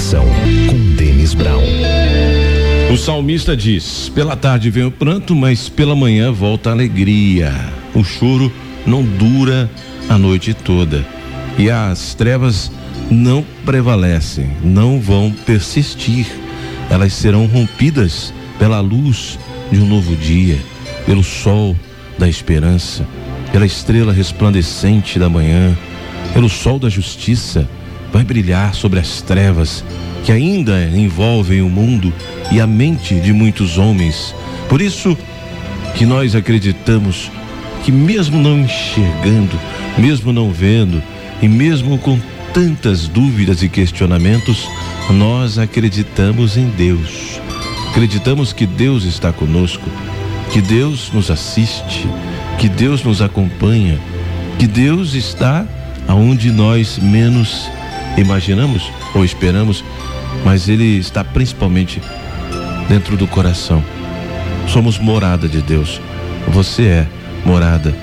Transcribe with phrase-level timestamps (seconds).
[0.00, 0.24] Conexão
[0.66, 1.62] com Denis Brown.
[2.90, 7.52] O salmista diz: Pela tarde vem o pranto, mas pela manhã volta a alegria.
[7.94, 8.50] O choro
[8.86, 9.70] não dura
[10.08, 11.06] a noite toda
[11.58, 12.72] e as trevas
[13.10, 16.26] não prevalecem, não vão persistir.
[16.88, 19.38] Elas serão rompidas pela luz
[19.70, 20.58] de um novo dia,
[21.04, 21.76] pelo sol
[22.18, 23.06] da esperança,
[23.52, 25.76] pela estrela resplandecente da manhã,
[26.32, 27.68] pelo sol da justiça.
[28.12, 29.84] Vai brilhar sobre as trevas
[30.24, 32.12] que ainda envolvem o mundo
[32.50, 34.34] e a mente de muitos homens.
[34.68, 35.16] Por isso
[35.94, 37.30] que nós acreditamos
[37.84, 39.58] que mesmo não enxergando,
[39.96, 41.02] mesmo não vendo
[41.40, 42.18] e mesmo com
[42.52, 44.68] tantas dúvidas e questionamentos,
[45.10, 47.40] nós acreditamos em Deus.
[47.90, 49.88] Acreditamos que Deus está conosco,
[50.52, 52.06] que Deus nos assiste,
[52.58, 53.98] que Deus nos acompanha,
[54.58, 55.66] que Deus está
[56.06, 57.68] aonde nós menos
[58.16, 59.84] imaginamos ou esperamos,
[60.44, 62.00] mas Ele está principalmente
[62.88, 63.82] dentro do coração.
[64.68, 66.00] Somos morada de Deus.
[66.48, 67.06] Você é
[67.44, 67.94] morada.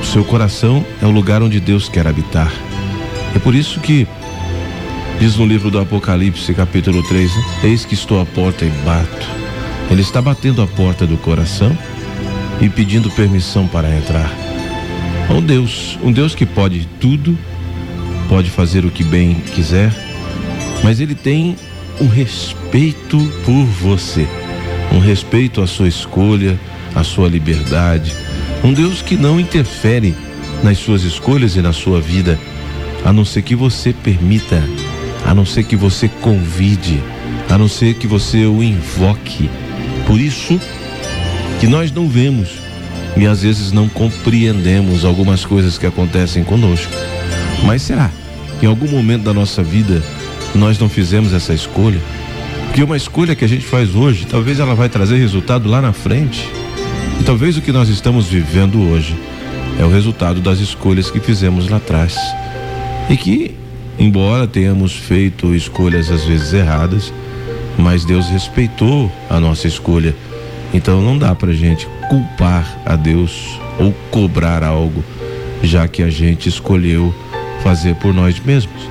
[0.00, 2.52] O seu coração é o lugar onde Deus quer habitar.
[3.34, 4.06] É por isso que
[5.18, 7.30] diz no livro do Apocalipse, capítulo 3,
[7.62, 9.26] eis que estou à porta e bato.
[9.90, 11.76] Ele está batendo a porta do coração
[12.60, 14.30] e pedindo permissão para entrar.
[15.30, 17.36] Um Deus, um Deus que pode tudo,
[18.24, 19.92] pode fazer o que bem quiser,
[20.82, 21.56] mas ele tem
[22.00, 24.26] um respeito por você,
[24.92, 26.58] um respeito à sua escolha,
[26.94, 28.14] à sua liberdade,
[28.62, 30.14] um Deus que não interfere
[30.62, 32.38] nas suas escolhas e na sua vida,
[33.04, 34.62] a não ser que você permita,
[35.24, 37.02] a não ser que você convide,
[37.48, 39.50] a não ser que você o invoque.
[40.06, 40.58] Por isso
[41.60, 42.48] que nós não vemos
[43.16, 46.92] e às vezes não compreendemos algumas coisas que acontecem conosco.
[47.64, 48.10] Mas será
[48.60, 50.02] que em algum momento da nossa vida
[50.54, 52.00] nós não fizemos essa escolha?
[52.66, 55.92] Porque uma escolha que a gente faz hoje, talvez ela vai trazer resultado lá na
[55.92, 56.48] frente.
[57.20, 59.16] E talvez o que nós estamos vivendo hoje
[59.78, 62.16] é o resultado das escolhas que fizemos lá atrás.
[63.08, 63.54] E que,
[63.98, 67.12] embora tenhamos feito escolhas às vezes erradas,
[67.78, 70.14] mas Deus respeitou a nossa escolha.
[70.72, 75.04] Então não dá pra gente culpar a Deus ou cobrar algo,
[75.62, 77.14] já que a gente escolheu
[77.64, 78.88] fazer por nós mesmos.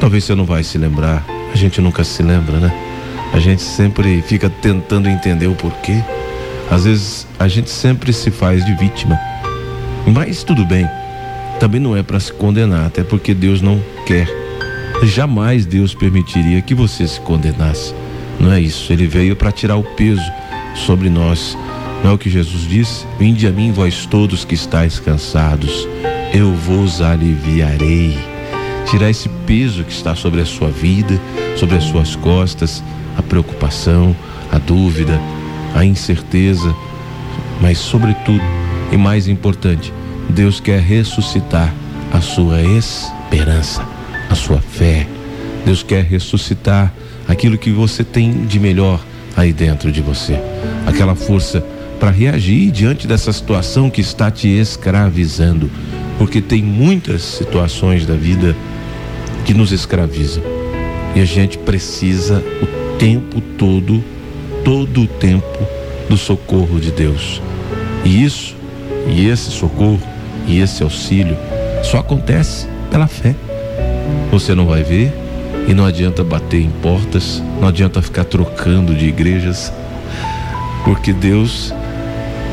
[0.00, 2.72] Talvez você não vai se lembrar, a gente nunca se lembra, né?
[3.32, 6.02] A gente sempre fica tentando entender o porquê.
[6.68, 9.18] Às vezes a gente sempre se faz de vítima.
[10.06, 10.86] Mas tudo bem.
[11.60, 14.26] Também não é para se condenar, até porque Deus não quer.
[15.04, 17.94] Jamais Deus permitiria que você se condenasse.
[18.40, 18.92] Não é isso.
[18.92, 20.22] Ele veio para tirar o peso
[20.74, 21.56] sobre nós.
[22.02, 23.06] Não é o que Jesus disse?
[23.18, 25.86] Vinde a mim, vós todos que estáis cansados,
[26.32, 28.18] eu vos aliviarei.
[28.88, 31.20] Tirar esse peso que está sobre a sua vida,
[31.56, 32.82] sobre as suas costas,
[33.16, 34.14] a preocupação,
[34.50, 35.20] a dúvida,
[35.74, 36.74] a incerteza,
[37.60, 38.42] mas sobretudo
[38.90, 39.92] e mais importante,
[40.28, 41.72] Deus quer ressuscitar
[42.12, 43.86] a sua esperança,
[44.28, 45.06] a sua fé.
[45.64, 46.92] Deus quer ressuscitar
[47.28, 49.00] aquilo que você tem de melhor
[49.36, 50.40] aí dentro de você,
[50.86, 51.64] aquela força
[52.00, 55.70] para reagir diante dessa situação que está te escravizando,
[56.20, 58.54] porque tem muitas situações da vida
[59.46, 60.42] que nos escravizam.
[61.16, 62.66] E a gente precisa o
[62.98, 64.04] tempo todo,
[64.62, 65.58] todo o tempo
[66.10, 67.40] do socorro de Deus.
[68.04, 68.54] E isso,
[69.08, 69.98] e esse socorro,
[70.46, 71.38] e esse auxílio
[71.82, 73.34] só acontece pela fé.
[74.30, 75.10] Você não vai ver
[75.66, 79.72] e não adianta bater em portas, não adianta ficar trocando de igrejas,
[80.84, 81.72] porque Deus,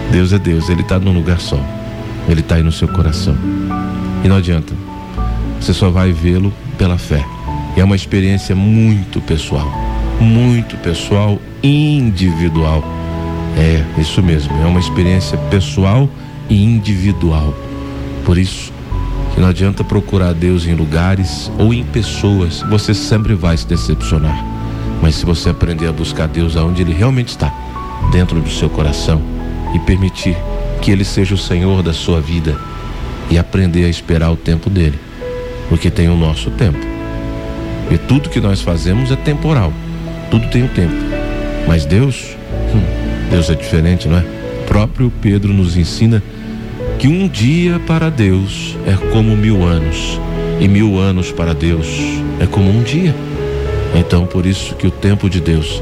[0.10, 1.60] Deus é Deus, Ele está num lugar só,
[2.28, 3.36] Ele está aí no seu coração.
[4.24, 4.74] E não adianta,
[5.60, 7.26] você só vai vê-lo pela fé.
[7.76, 9.68] E é uma experiência muito pessoal,
[10.20, 12.84] muito pessoal, individual.
[13.58, 16.10] É, isso mesmo, é uma experiência pessoal
[16.50, 17.54] e individual.
[18.26, 18.74] Por isso,
[19.34, 24.44] que não adianta procurar Deus em lugares ou em pessoas, você sempre vai se decepcionar.
[25.02, 27.54] Mas se você aprender a buscar Deus aonde Ele realmente está,
[28.12, 29.22] dentro do seu coração,
[29.76, 30.36] e permitir
[30.82, 32.58] que Ele seja o Senhor da sua vida,
[33.30, 34.98] e aprender a esperar o tempo dele,
[35.70, 36.80] porque tem o nosso tempo.
[37.92, 39.74] E tudo que nós fazemos é temporal,
[40.30, 40.96] tudo tem um tempo.
[41.68, 42.36] Mas Deus,
[42.74, 44.22] hum, Deus é diferente, não é?
[44.22, 46.22] O próprio Pedro nos ensina
[47.00, 50.20] que um dia para Deus é como mil anos,
[50.60, 51.88] e mil anos para Deus
[52.40, 53.16] é como um dia.
[53.96, 55.82] Então, por isso que o tempo de Deus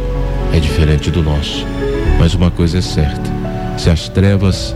[0.54, 1.66] é diferente do nosso.
[2.20, 3.32] Mas uma coisa é certa:
[3.78, 4.76] se as trevas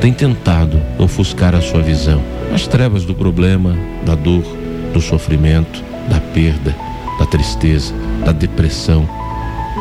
[0.00, 2.22] têm tentado ofuscar a sua visão,
[2.54, 4.44] as trevas do problema, da dor,
[4.92, 6.74] do sofrimento, da perda,
[7.18, 7.92] da tristeza,
[8.24, 9.08] da depressão,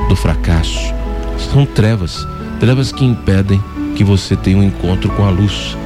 [0.09, 0.93] do fracasso.
[1.51, 2.25] São trevas,
[2.59, 3.61] trevas que impedem
[3.95, 5.77] que você tenha um encontro com a luz.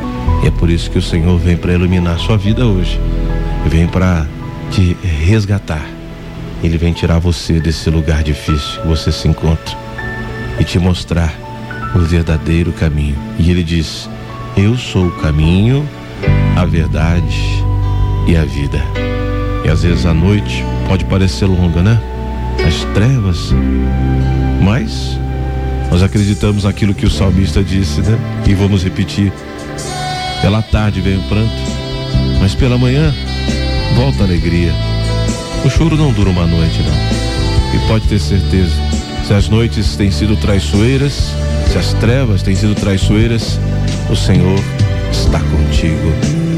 [0.43, 2.99] E é por isso que o Senhor vem para iluminar sua vida hoje.
[3.67, 4.25] Vem para
[4.71, 5.85] te resgatar.
[6.63, 9.77] Ele vem tirar você desse lugar difícil que você se encontra
[10.59, 11.33] e te mostrar
[11.95, 13.15] o verdadeiro caminho.
[13.37, 14.09] E ele diz:
[14.57, 15.87] Eu sou o caminho,
[16.55, 17.63] a verdade
[18.27, 18.83] e a vida.
[19.65, 21.99] E às vezes a noite pode parecer longa, né?
[22.65, 23.53] As trevas,
[24.61, 25.17] mas
[25.89, 28.17] nós acreditamos naquilo que o salmista disse, né?
[28.47, 29.31] E vamos repetir.
[30.41, 31.51] Pela tarde vem o pranto,
[32.39, 33.13] mas pela manhã
[33.95, 34.73] volta a alegria.
[35.63, 37.75] O choro não dura uma noite, não.
[37.75, 38.75] E pode ter certeza,
[39.25, 41.33] se as noites têm sido traiçoeiras,
[41.71, 43.59] se as trevas têm sido traiçoeiras,
[44.11, 44.59] o Senhor
[45.09, 46.50] está contigo.